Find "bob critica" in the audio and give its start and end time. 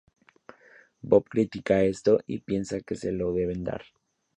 1.03-1.83